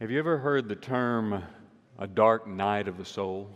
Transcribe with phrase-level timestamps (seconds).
[0.00, 1.42] Have you ever heard the term
[1.98, 3.50] a dark night of the soul?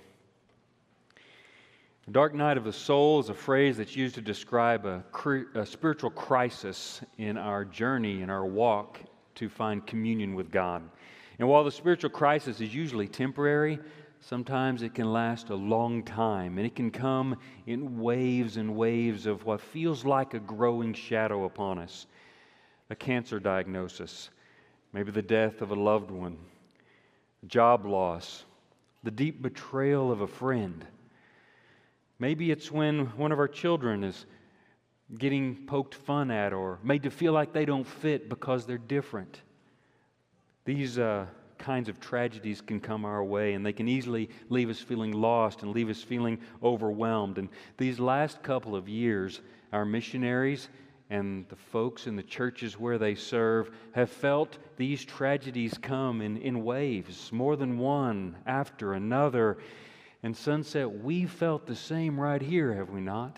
[2.08, 5.04] A dark night of the soul is a phrase that's used to describe a,
[5.54, 8.98] a, spiritual crisis in our journey, in our walk
[9.36, 10.82] to find communion with God.
[11.38, 13.78] And while the spiritual crisis is usually temporary,
[14.18, 17.36] sometimes it can last a long time, and it can come
[17.68, 22.08] in waves and waves of what feels like a growing shadow upon us
[22.90, 24.30] a cancer diagnosis
[24.92, 26.36] maybe the death of a loved one,
[27.46, 28.44] job loss,
[29.02, 30.84] the deep betrayal of a friend.
[32.18, 34.26] Maybe it's when one of our children is
[35.18, 39.40] getting poked fun at or made to feel like they don't fit because they're different.
[40.64, 41.26] These uh,
[41.58, 45.62] kinds of tragedies can come our way and they can easily leave us feeling lost
[45.62, 47.38] and leave us feeling overwhelmed.
[47.38, 49.40] And these last couple of years,
[49.72, 50.68] our missionaries
[51.12, 56.38] and the folks in the churches where they serve have felt these tragedies come in,
[56.38, 59.58] in waves, more than one after another.
[60.22, 63.36] And Sunset, we felt the same right here, have we not?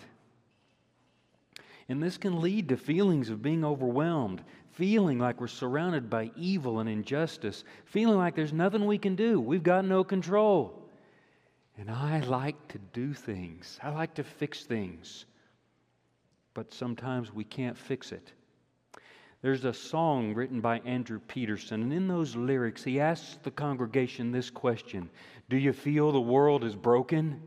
[1.89, 6.79] And this can lead to feelings of being overwhelmed, feeling like we're surrounded by evil
[6.79, 9.41] and injustice, feeling like there's nothing we can do.
[9.41, 10.89] We've got no control.
[11.77, 15.25] And I like to do things, I like to fix things
[16.55, 18.31] but sometimes we can't fix it.
[19.43, 24.31] There's a song written by Andrew Peterson, and in those lyrics, he asks the congregation
[24.31, 25.07] this question
[25.49, 27.39] Do you feel the world is broken?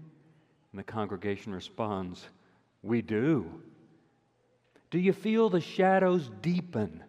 [0.70, 2.28] And the congregation responds,
[2.82, 3.50] We do.
[4.90, 7.02] Do you feel the shadows deepen?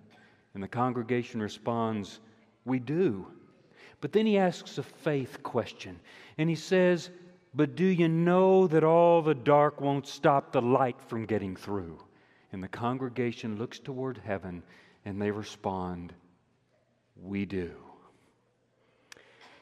[0.56, 2.20] And the congregation responds,
[2.66, 3.28] We do.
[4.02, 6.00] But then he asks a faith question,
[6.38, 7.10] and he says,
[7.54, 12.00] but do you know that all the dark won't stop the light from getting through?
[12.52, 14.64] And the congregation looks toward heaven
[15.06, 16.14] and they respond,
[17.16, 17.72] We do.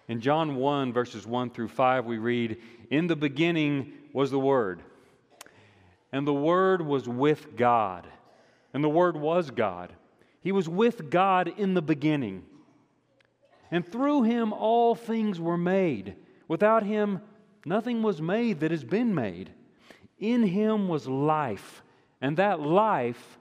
[0.07, 2.57] In John 1, verses 1 through 5, we read,
[2.89, 4.81] In the beginning was the Word,
[6.13, 8.07] and the Word was with God,
[8.73, 9.91] and the Word was God.
[10.41, 12.45] He was with God in the beginning.
[13.69, 16.15] And through him all things were made.
[16.47, 17.21] Without him,
[17.67, 19.51] Nothing was made that has been made.
[20.19, 21.83] In him was life,
[22.21, 23.37] and that life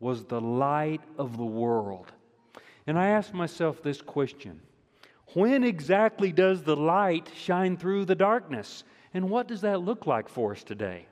[0.00, 2.10] was the light of the world.
[2.88, 4.60] And I asked myself this question
[5.34, 8.82] When exactly does the light shine through the darkness?
[9.14, 11.06] And what does that look like for us today?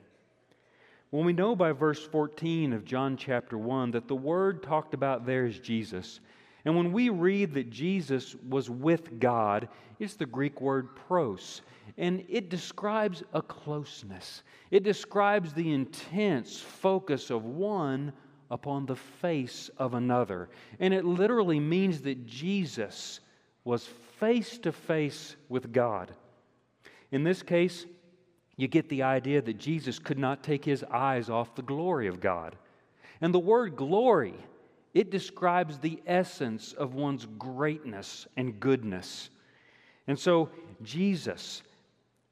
[1.11, 5.25] Well, we know by verse 14 of John chapter 1 that the word talked about
[5.25, 6.19] there is Jesus.
[6.65, 9.69] And when we read that Jesus was with God,
[9.99, 11.61] it's the Greek word pros
[11.97, 14.43] and it describes a closeness.
[14.69, 18.13] It describes the intense focus of one
[18.51, 20.49] upon the face of another.
[20.79, 23.19] And it literally means that Jesus
[23.63, 23.87] was
[24.19, 26.13] face to face with God.
[27.11, 27.85] In this case,
[28.57, 32.19] you get the idea that Jesus could not take his eyes off the glory of
[32.19, 32.55] God.
[33.21, 34.35] And the word glory,
[34.97, 39.29] it describes the essence of one's greatness and goodness.
[40.07, 40.49] And so,
[40.81, 41.61] Jesus,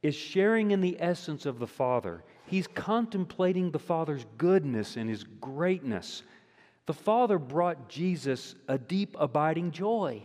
[0.02, 2.24] is sharing in the essence of the Father.
[2.48, 6.24] He's contemplating the Father's goodness and His greatness.
[6.88, 10.24] The Father brought Jesus a deep, abiding joy.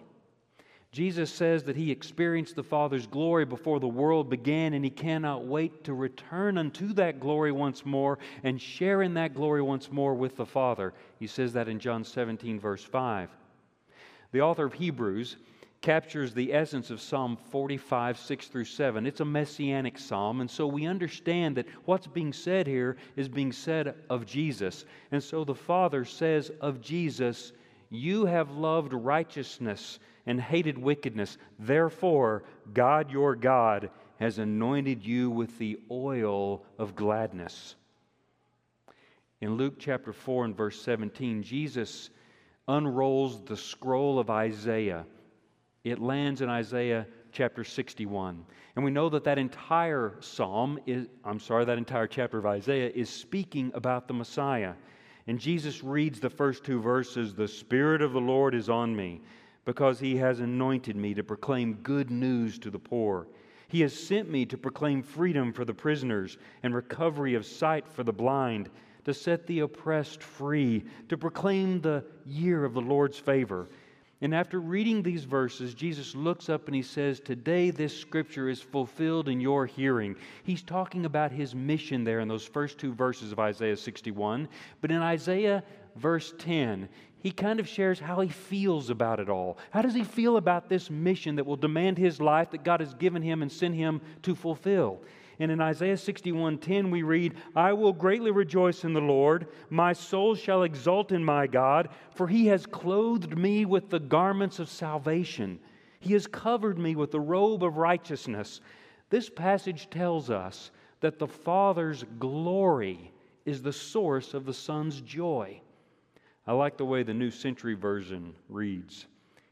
[0.93, 5.47] Jesus says that he experienced the Father's glory before the world began, and he cannot
[5.47, 10.15] wait to return unto that glory once more and share in that glory once more
[10.15, 10.93] with the Father.
[11.21, 13.31] He says that in John 17, verse 5.
[14.33, 15.37] The author of Hebrews
[15.81, 19.07] captures the essence of Psalm 45, 6 through 7.
[19.07, 23.53] It's a messianic psalm, and so we understand that what's being said here is being
[23.53, 24.85] said of Jesus.
[25.13, 27.53] And so the Father says of Jesus,
[27.91, 31.37] You have loved righteousness and hated wickedness.
[31.59, 37.75] Therefore, God your God has anointed you with the oil of gladness.
[39.41, 42.11] In Luke chapter 4 and verse 17, Jesus
[42.69, 45.05] unrolls the scroll of Isaiah
[45.85, 48.45] it lands in Isaiah chapter 61.
[48.77, 52.91] And we know that that entire psalm is, I'm sorry, that entire chapter of Isaiah
[52.95, 54.75] is speaking about the Messiah.
[55.31, 59.21] And Jesus reads the first two verses The Spirit of the Lord is on me,
[59.65, 63.29] because he has anointed me to proclaim good news to the poor.
[63.69, 68.03] He has sent me to proclaim freedom for the prisoners and recovery of sight for
[68.03, 68.71] the blind,
[69.05, 73.69] to set the oppressed free, to proclaim the year of the Lord's favor.
[74.23, 78.61] And after reading these verses, Jesus looks up and he says, Today this scripture is
[78.61, 80.15] fulfilled in your hearing.
[80.43, 84.47] He's talking about his mission there in those first two verses of Isaiah 61.
[84.83, 85.65] But in Isaiah
[85.97, 86.91] verse 10,
[87.23, 89.57] he kind of shares how he feels about it all.
[89.71, 92.93] How does he feel about this mission that will demand his life that God has
[92.95, 95.01] given him and sent him to fulfill?
[95.41, 100.35] And in Isaiah 61:10 we read, "I will greatly rejoice in the Lord; my soul
[100.35, 105.59] shall exult in my God, for he has clothed me with the garments of salvation.
[105.99, 108.61] He has covered me with the robe of righteousness."
[109.09, 110.71] This passage tells us
[111.01, 113.11] that the Father's glory
[113.47, 115.63] is the source of the Son's joy.
[116.47, 119.07] I like the way the New Century Version reads.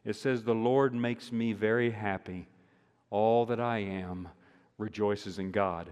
[0.04, 2.46] It says, The Lord makes me very happy.
[3.10, 4.28] All that I am
[4.78, 5.88] rejoices in God.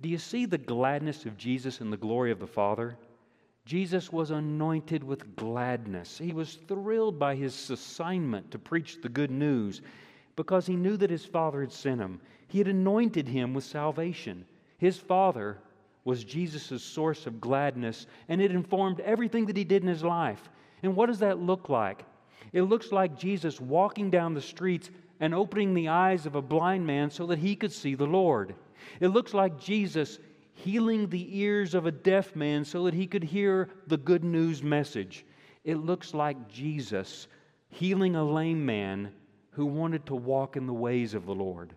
[0.00, 2.96] Do you see the gladness of Jesus and the glory of the Father?
[3.64, 6.18] Jesus was anointed with gladness.
[6.18, 9.80] He was thrilled by his assignment to preach the good news
[10.36, 12.20] because he knew that his Father had sent him.
[12.48, 14.44] He had anointed him with salvation.
[14.76, 15.58] His Father
[16.04, 20.50] was Jesus' source of gladness, and it informed everything that he did in his life.
[20.82, 22.04] And what does that look like?
[22.52, 24.90] It looks like Jesus walking down the streets
[25.24, 28.54] and opening the eyes of a blind man so that he could see the Lord.
[29.00, 30.18] It looks like Jesus
[30.52, 34.62] healing the ears of a deaf man so that he could hear the good news
[34.62, 35.24] message.
[35.64, 37.26] It looks like Jesus
[37.70, 39.12] healing a lame man
[39.52, 41.72] who wanted to walk in the ways of the Lord.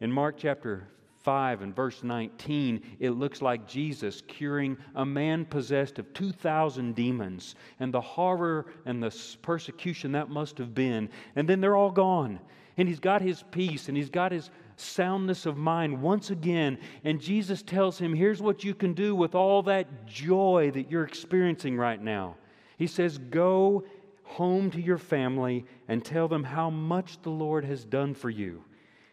[0.00, 0.88] In Mark chapter
[1.26, 7.56] 5 and verse 19, it looks like Jesus curing a man possessed of 2,000 demons
[7.80, 9.12] and the horror and the
[9.42, 11.10] persecution that must have been.
[11.34, 12.38] And then they're all gone.
[12.76, 16.78] And he's got his peace and he's got his soundness of mind once again.
[17.02, 21.02] And Jesus tells him, Here's what you can do with all that joy that you're
[21.02, 22.36] experiencing right now.
[22.78, 23.82] He says, Go
[24.22, 28.62] home to your family and tell them how much the Lord has done for you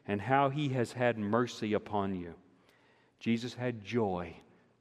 [0.07, 2.33] and how he has had mercy upon you.
[3.19, 4.35] Jesus had joy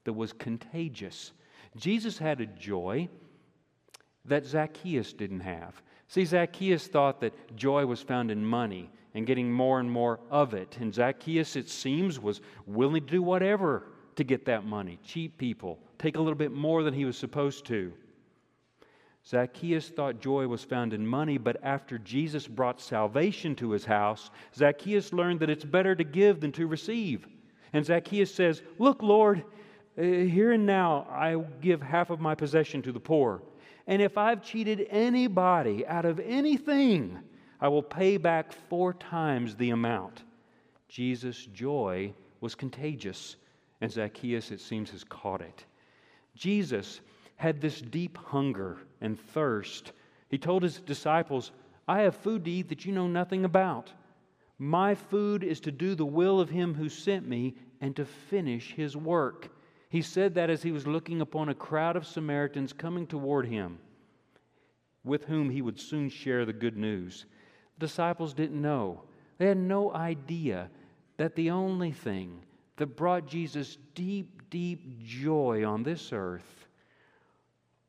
[0.04, 1.32] that was contagious.
[1.76, 3.08] Jesus had a joy
[4.24, 5.80] that Zacchaeus didn't have.
[6.08, 10.54] See, Zacchaeus thought that joy was found in money and getting more and more of
[10.54, 10.76] it.
[10.80, 13.84] And Zacchaeus, it seems, was willing to do whatever
[14.16, 14.98] to get that money.
[15.04, 17.92] Cheat people, take a little bit more than he was supposed to.
[19.24, 24.30] Zacchaeus thought joy was found in money, but after Jesus brought salvation to his house,
[24.54, 27.26] Zacchaeus learned that it's better to give than to receive.
[27.72, 29.44] And Zacchaeus says, Look, Lord,
[29.96, 33.42] uh, here and now I give half of my possession to the poor.
[33.86, 37.18] And if I've cheated anybody out of anything,
[37.60, 40.24] I will pay back four times the amount.
[40.88, 43.36] Jesus' joy was contagious,
[43.80, 45.64] and Zacchaeus, it seems, has caught it.
[46.34, 47.00] Jesus
[47.42, 49.90] had this deep hunger and thirst.
[50.28, 51.50] He told his disciples,
[51.88, 53.92] I have food to eat that you know nothing about.
[54.60, 58.74] My food is to do the will of him who sent me and to finish
[58.74, 59.48] his work.
[59.88, 63.80] He said that as he was looking upon a crowd of Samaritans coming toward him,
[65.02, 67.26] with whom he would soon share the good news.
[67.80, 69.02] The disciples didn't know.
[69.38, 70.70] They had no idea
[71.16, 72.44] that the only thing
[72.76, 76.61] that brought Jesus deep, deep joy on this earth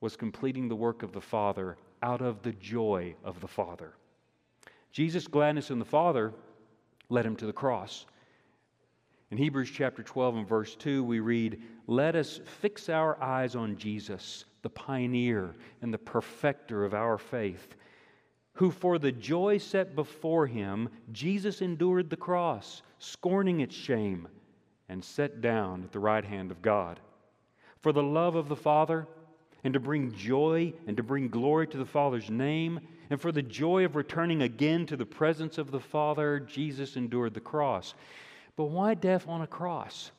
[0.04, 3.94] was completing the work of the Father out of the joy of the Father.
[4.92, 6.34] Jesus' gladness in the Father
[7.08, 8.06] led him to the cross.
[9.32, 13.78] In Hebrews chapter 12 and verse 2, we read, Let us fix our eyes on
[13.78, 17.78] Jesus, the pioneer and the perfecter of our faith,
[18.56, 24.28] who for the joy set before him, Jesus endured the cross, scorning its shame,
[24.90, 27.00] and sat down at the right hand of God.
[27.80, 29.08] For the love of the Father,
[29.64, 32.80] and to bring joy and to bring glory to the Father's name.
[33.10, 37.34] And for the joy of returning again to the presence of the Father, Jesus endured
[37.34, 37.94] the cross.
[38.56, 40.12] But why death on a cross?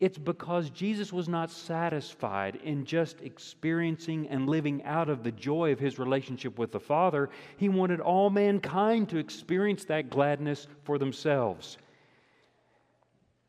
[0.00, 5.72] It's because Jesus was not satisfied in just experiencing and living out of the joy
[5.72, 7.28] of his relationship with the Father.
[7.58, 11.76] He wanted all mankind to experience that gladness for themselves.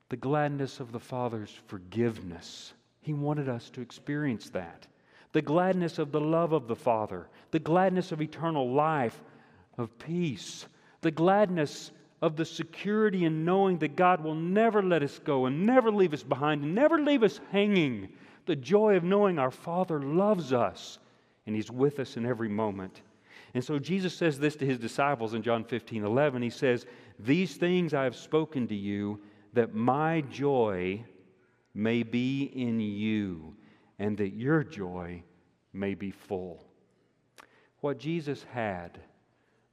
[0.10, 2.74] The gladness of the Father's forgiveness.
[3.00, 4.88] He wanted us to experience that
[5.34, 9.22] the gladness of the love of the Father, the gladness of eternal life,
[9.78, 10.66] of peace,
[11.02, 15.66] the gladness of the security in knowing that God will never let us go and
[15.66, 18.10] never leave us behind and never leave us hanging,
[18.46, 21.00] the joy of knowing our Father loves us
[21.48, 23.02] and He's with us in every moment.
[23.54, 26.42] And so Jesus says this to His disciples in John 15 11.
[26.42, 26.86] He says,
[27.20, 29.20] These things I have spoken to you,
[29.54, 31.04] that my joy
[31.74, 33.56] may be in you
[34.02, 35.22] and that your joy
[35.74, 36.66] may be full.
[37.82, 39.00] What Jesus had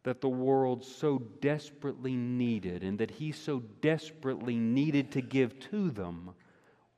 [0.02, 5.90] that the world so desperately needed and that he so desperately needed to give to
[5.90, 6.30] them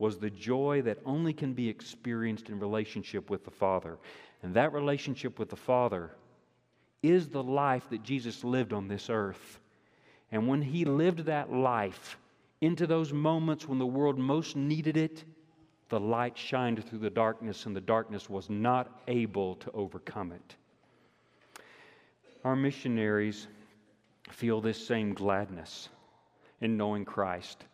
[0.00, 3.96] was the joy that only can be experienced in relationship with the Father.
[4.42, 6.10] And that relationship with the Father
[7.00, 9.60] is the life that Jesus lived on this earth.
[10.32, 12.18] And when he lived that life
[12.60, 15.24] into those moments when the world most needed it,
[15.90, 20.56] the light shined through the darkness, and the darkness was not able to overcome it.
[22.44, 23.48] Our missionaries
[24.30, 25.90] feel this same gladness
[26.60, 27.64] in knowing Christ.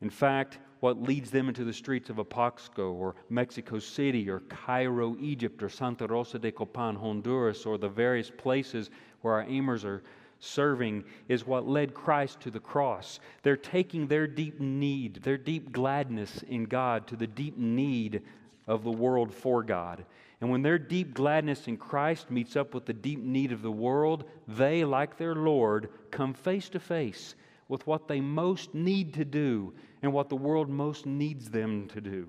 [0.00, 5.16] In fact, what leads them into the streets of Apaxco or Mexico City or Cairo,
[5.18, 8.90] Egypt or Santa Rosa de Copan, Honduras, or the various places
[9.22, 10.04] where our aimers are
[10.40, 13.20] serving is what led Christ to the cross.
[13.42, 18.22] They're taking their deep need, their deep gladness in God to the deep need
[18.66, 20.04] of the world for God.
[20.40, 23.72] And when their deep gladness in Christ meets up with the deep need of the
[23.72, 27.34] world, they, like their Lord, come face to face
[27.68, 32.00] with what they most need to do and what the world most needs them to
[32.00, 32.28] do.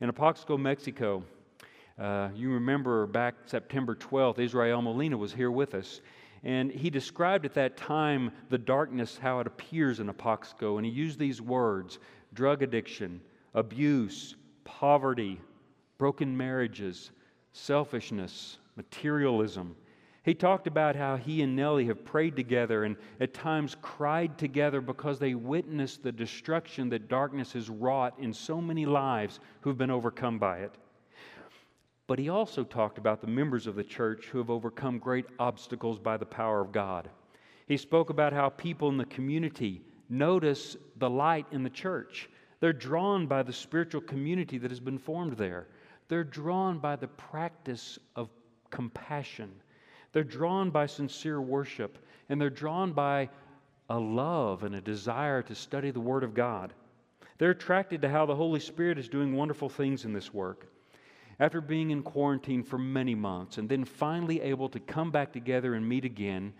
[0.00, 1.22] In Apaxco, Mexico,
[1.98, 6.00] uh, you remember back September 12th, Israel Molina was here with us.
[6.42, 10.76] And he described at that time the darkness, how it appears in Apaxco.
[10.76, 11.98] And he used these words
[12.32, 13.20] drug addiction,
[13.54, 15.40] abuse, poverty,
[15.98, 17.10] broken marriages,
[17.52, 19.74] selfishness, materialism,
[20.22, 24.80] he talked about how he and Nellie have prayed together and at times cried together
[24.80, 29.90] because they witnessed the destruction that darkness has wrought in so many lives who've been
[29.90, 30.74] overcome by it.
[32.10, 36.00] But he also talked about the members of the church who have overcome great obstacles
[36.00, 37.08] by the power of God.
[37.68, 42.28] He spoke about how people in the community notice the light in the church.
[42.58, 45.68] They're drawn by the spiritual community that has been formed there.
[46.08, 48.28] They're drawn by the practice of
[48.70, 49.52] compassion
[50.12, 51.96] they're drawn by sincere worship,
[52.28, 53.28] and they're drawn by
[53.88, 56.72] a love and a desire to study the Word of God.
[57.38, 60.66] They're attracted to how the Holy Spirit is doing wonderful things in this work.
[61.40, 65.74] After being in quarantine for many months and then finally able to come back together
[65.74, 66.52] and meet again,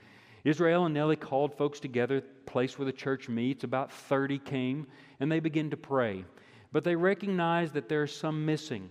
[0.43, 3.63] Israel and Nellie called folks together, place where the church meets.
[3.63, 4.87] About 30 came,
[5.21, 6.25] and they began to pray.
[6.73, 8.89] But they recognized that there are some missing.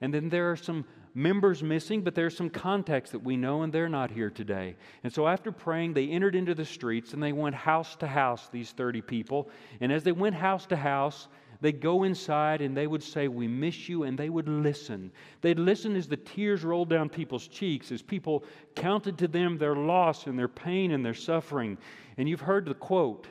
[0.00, 3.72] And then there are some members missing, but there's some contacts that we know, and
[3.72, 4.76] they're not here today.
[5.04, 8.48] And so after praying, they entered into the streets and they went house to house,
[8.50, 9.50] these 30 people.
[9.80, 11.28] And as they went house to house,
[11.60, 15.10] they'd go inside and they would say, We miss you, and they would listen.
[15.40, 18.44] They'd listen as the tears rolled down people's cheeks, as people
[18.74, 21.78] counted to them their loss and their pain and their suffering.
[22.16, 23.28] And you've heard the quote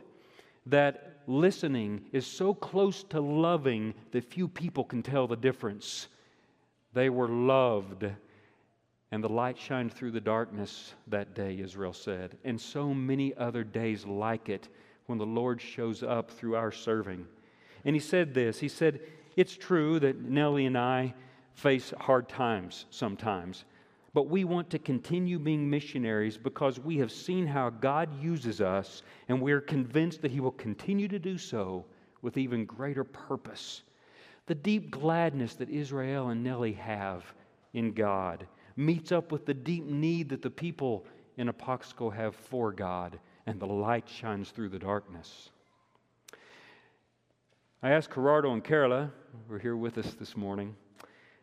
[0.68, 6.08] that listening is so close to loving that few people can tell the difference.
[6.94, 8.06] They were loved.
[9.12, 12.38] And the light shined through the darkness that day, Israel said.
[12.44, 14.68] And so many other days like it
[15.06, 17.26] when the Lord shows up through our serving.
[17.86, 19.00] And he said this He said,
[19.36, 21.14] It's true that Nellie and I
[21.54, 23.64] face hard times sometimes,
[24.14, 29.04] but we want to continue being missionaries because we have seen how God uses us,
[29.30, 31.86] and we are convinced that He will continue to do so
[32.22, 33.84] with even greater purpose
[34.48, 37.34] the deep gladness that Israel and Nellie have
[37.74, 41.06] in God meets up with the deep need that the people
[41.38, 45.50] in Apaxco have for God, and the light shines through the darkness.
[47.86, 49.12] I asked Gerardo and Carla,
[49.48, 50.76] who are here with us this morning,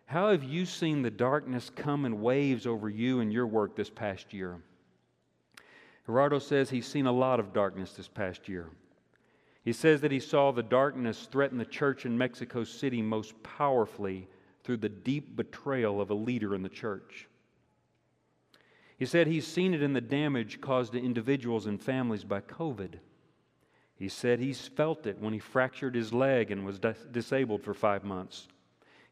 [0.07, 3.89] how have you seen the darkness come in waves over you and your work this
[3.89, 4.61] past year?
[6.05, 8.71] Gerardo says he's seen a lot of darkness this past year.
[9.65, 14.27] He says that he saw the darkness threaten the church in Mexico City most powerfully
[14.65, 17.29] through the deep betrayal of a leader in the church.
[18.97, 22.95] He said he's seen it in the damage caused to individuals and families by COVID.
[24.03, 27.73] He said he's felt it when he fractured his leg and was dis- disabled for
[27.73, 28.49] five months.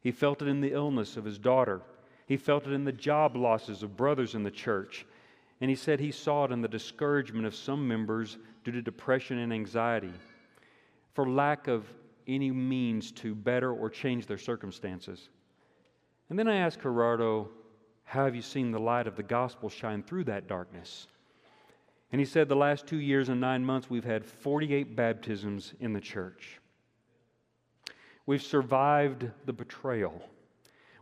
[0.01, 1.81] He felt it in the illness of his daughter.
[2.25, 5.05] He felt it in the job losses of brothers in the church.
[5.61, 9.37] And he said he saw it in the discouragement of some members due to depression
[9.37, 10.11] and anxiety
[11.13, 11.87] for lack of
[12.27, 15.29] any means to better or change their circumstances.
[16.29, 17.49] And then I asked Gerardo,
[18.03, 21.07] How have you seen the light of the gospel shine through that darkness?
[22.11, 25.93] And he said, The last two years and nine months, we've had 48 baptisms in
[25.93, 26.59] the church.
[28.25, 30.21] We've survived the betrayal.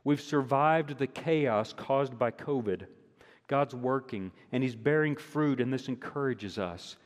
[0.04, 2.86] We've survived the chaos caused by COVID.
[3.48, 6.98] God's working, and He's bearing fruit, and this encourages us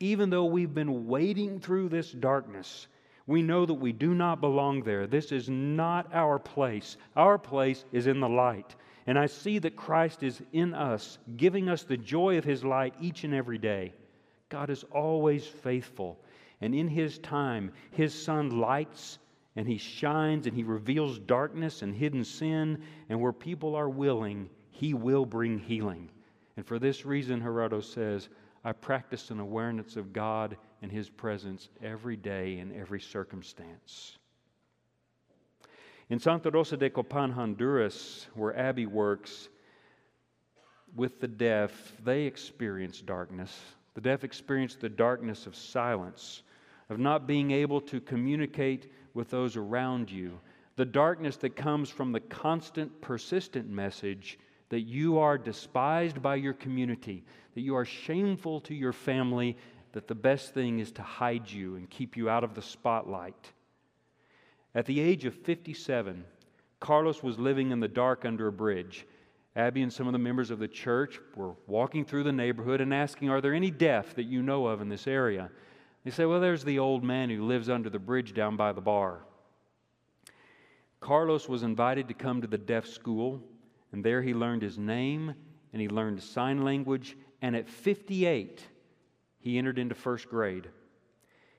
[0.00, 2.88] even though we've been wading through this darkness,
[3.26, 5.06] we know that we do not belong there.
[5.06, 6.96] This is not our place.
[7.16, 8.76] Our place is in the light.
[9.06, 12.94] And I see that Christ is in us, giving us the joy of His light
[13.00, 13.92] each and every day.
[14.48, 16.18] God is always faithful.
[16.60, 19.18] And in His time, His Son lights
[19.56, 22.82] and he shines and he reveals darkness and hidden sin.
[23.08, 26.10] And where people are willing, he will bring healing.
[26.56, 28.28] And for this reason, Gerardo says,
[28.64, 34.18] I practice an awareness of God and his presence every day in every circumstance.
[36.08, 39.48] In Santa Rosa de Copan, Honduras, where Abby works
[40.94, 41.72] with the deaf,
[42.04, 43.52] they experience darkness.
[43.94, 46.42] The deaf experience the darkness of silence,
[46.90, 50.38] of not being able to communicate with those around you,
[50.76, 56.52] the darkness that comes from the constant, persistent message that you are despised by your
[56.52, 59.56] community, that you are shameful to your family,
[59.90, 63.52] that the best thing is to hide you and keep you out of the spotlight.
[64.76, 66.22] At the age of 57,
[66.80, 69.06] Carlos was living in the dark under a bridge.
[69.56, 72.92] Abby and some of the members of the church were walking through the neighborhood and
[72.92, 75.50] asking, Are there any deaf that you know of in this area?
[76.04, 78.82] They say, Well, there's the old man who lives under the bridge down by the
[78.82, 79.20] bar.
[81.00, 83.42] Carlos was invited to come to the deaf school,
[83.92, 85.34] and there he learned his name
[85.72, 87.16] and he learned sign language.
[87.40, 88.62] And at 58,
[89.38, 90.68] he entered into first grade.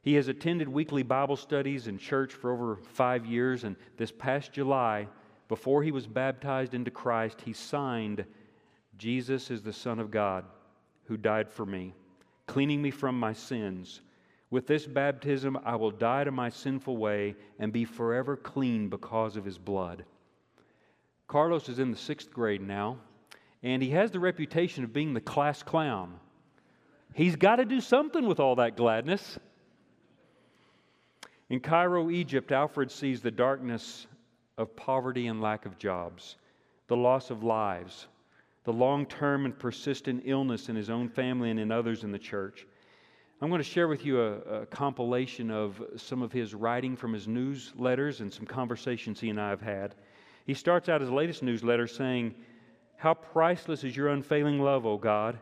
[0.08, 4.54] He has attended weekly Bible studies in church for over five years, and this past
[4.54, 5.06] July,
[5.50, 8.24] before he was baptized into Christ, he signed,
[8.98, 10.46] Jesus is the Son of God
[11.08, 11.94] who died for me,
[12.46, 14.00] cleaning me from my sins.
[14.50, 19.36] With this baptism, I will die to my sinful way and be forever clean because
[19.36, 20.06] of his blood.
[21.28, 22.96] Carlos is in the sixth grade now,
[23.62, 26.18] and he has the reputation of being the class clown.
[27.14, 29.38] He's got to do something with all that gladness.
[31.50, 34.08] In Cairo, Egypt, Alfred sees the darkness
[34.58, 36.36] of poverty and lack of jobs,
[36.88, 38.08] the loss of lives,
[38.66, 42.20] the long term and persistent illness in his own family and in others in the
[42.20, 42.68] church.
[43.40, 47.14] I'm going to share with you a, a, compilation of some of his writing from
[47.14, 49.96] his newsletters and some conversations he and I have had.
[50.46, 52.36] He starts out his latest newsletter saying,
[52.98, 55.40] How priceless is your unfailing love, O God!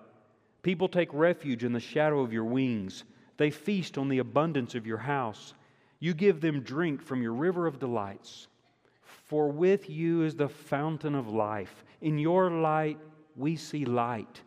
[0.61, 3.05] People take refuge in the shadow of your wings,
[3.37, 5.53] they feast on the abundance of your house.
[5.99, 8.47] You give them drink from your river of delights.
[9.01, 11.83] For with you is the fountain of life.
[12.01, 12.99] In your light,
[13.35, 14.41] we see light.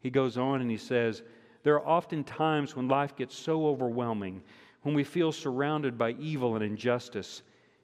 [0.00, 1.22] He goes on and he says,
[1.62, 4.42] there are often times when life gets so overwhelming,
[4.82, 7.42] when we feel surrounded by evil and injustice.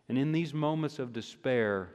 [0.08, 1.90] And in these moments of despair,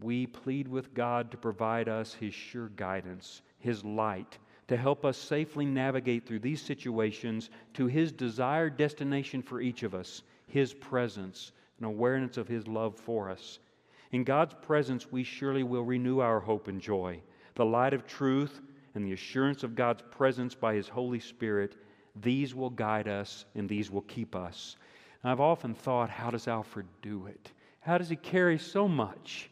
[0.00, 4.38] we plead with God to provide us His sure guidance, His light,
[4.70, 9.96] to help us safely navigate through these situations to His desired destination for each of
[9.96, 13.58] us, His presence, and awareness of His love for us.
[14.12, 17.20] In God's presence, we surely will renew our hope and joy.
[17.56, 18.60] The light of truth
[18.94, 21.74] and the assurance of God's presence by His Holy Spirit,
[22.22, 24.76] these will guide us and these will keep us.
[25.24, 27.50] And I've often thought, how does Alfred do it?
[27.80, 29.50] How does he carry so much?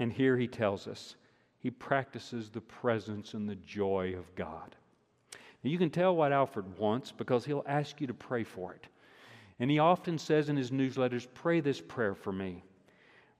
[0.00, 1.14] And here he tells us
[1.64, 4.76] he practices the presence and the joy of God.
[5.32, 8.86] Now you can tell what Alfred wants because he'll ask you to pray for it.
[9.58, 12.62] And he often says in his newsletters, Pray this prayer for me.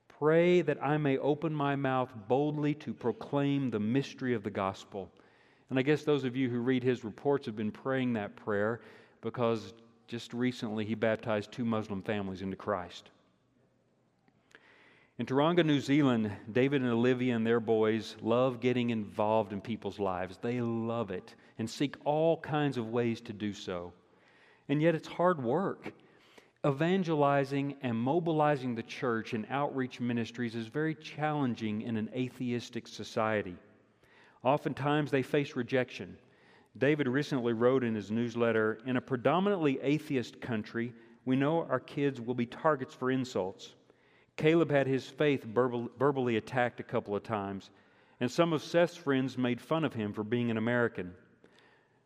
[0.08, 5.10] Pray that I may open my mouth boldly to proclaim the mystery of the gospel.
[5.68, 8.80] And I guess those of you who read his reports have been praying that prayer
[9.20, 9.74] because
[10.06, 13.10] just recently he baptized two Muslim families into Christ.
[15.16, 20.00] In Tauranga, New Zealand, David and Olivia and their boys love getting involved in people's
[20.00, 20.38] lives.
[20.38, 23.92] They love it and seek all kinds of ways to do so.
[24.68, 25.92] And yet it's hard work
[26.66, 33.56] evangelizing and mobilizing the church in outreach ministries is very challenging in an atheistic society.
[34.42, 36.16] Oftentimes they face rejection.
[36.78, 40.92] David recently wrote in his newsletter In a predominantly atheist country,
[41.24, 43.74] we know our kids will be targets for insults.
[44.36, 47.70] Caleb had his faith verbally attacked a couple of times,
[48.20, 51.14] and some of Seth's friends made fun of him for being an American.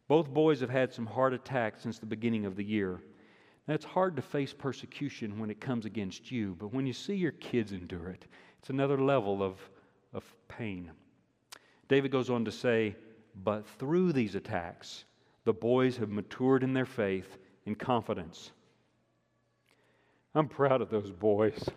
[0.08, 3.00] Both boys have had some hard attacks since the beginning of the year.
[3.66, 7.14] Now, it's hard to face persecution when it comes against you, but when you see
[7.14, 8.26] your kids endure it,
[8.58, 9.58] it's another level of,
[10.14, 10.90] of pain.
[11.88, 12.96] David goes on to say,
[13.44, 15.04] But through these attacks,
[15.44, 17.36] the boys have matured in their faith
[17.66, 18.52] and confidence.
[20.34, 21.68] I'm proud of those boys.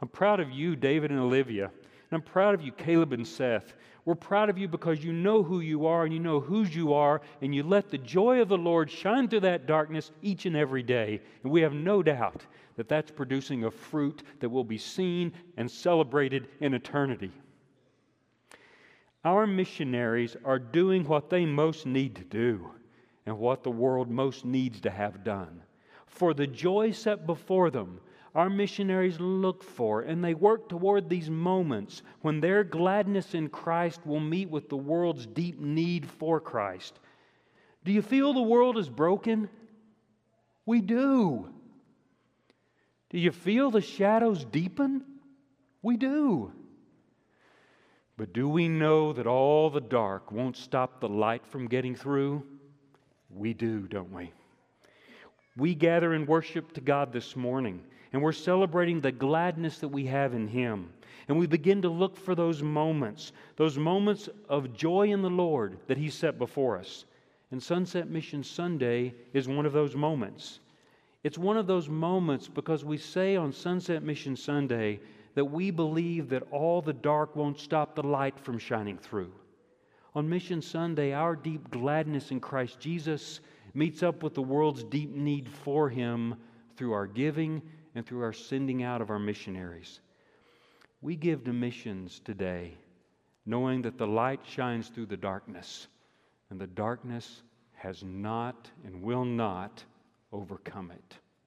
[0.00, 1.64] I'm proud of you, David and Olivia.
[1.66, 3.74] And I'm proud of you, Caleb and Seth.
[4.04, 6.94] We're proud of you because you know who you are and you know whose you
[6.94, 10.56] are, and you let the joy of the Lord shine through that darkness each and
[10.56, 11.20] every day.
[11.42, 12.42] And we have no doubt
[12.76, 17.30] that that's producing a fruit that will be seen and celebrated in eternity.
[19.24, 22.70] Our missionaries are doing what they most need to do
[23.26, 25.60] and what the world most needs to have done
[26.10, 28.00] for the joy set before them,
[28.34, 34.06] our missionaries look for and they work toward these moments when their gladness in Christ
[34.06, 36.98] will meet with the world's deep need for Christ.
[37.84, 39.48] Do you feel the world is broken?
[40.66, 41.48] We do.
[43.10, 45.04] Do you feel the shadows deepen?
[45.82, 46.52] We do.
[48.16, 52.44] But do we know that all the dark won't stop the light from getting through?
[53.30, 54.32] We do, don't we?
[55.56, 60.06] We gather in worship to God this morning, and we're celebrating the gladness that we
[60.06, 60.90] have in Him.
[61.28, 65.78] And we begin to look for those moments, those moments of joy in the Lord
[65.86, 67.04] that He set before us.
[67.52, 70.60] And Sunset Mission Sunday is one of those moments.
[71.22, 75.00] It's one of those moments because we say on Sunset Mission Sunday
[75.34, 79.32] that we believe that all the dark won't stop the light from shining through.
[80.14, 83.40] On Mission Sunday, our deep gladness in Christ Jesus
[83.74, 86.34] meets up with the world's deep need for Him
[86.76, 87.62] through our giving
[87.94, 90.00] and through our sending out of our missionaries.
[91.02, 92.76] We give to missions today,
[93.46, 95.88] knowing that the light shines through the darkness,
[96.50, 97.42] and the darkness
[97.74, 99.82] has not and will not
[100.32, 101.18] overcome it.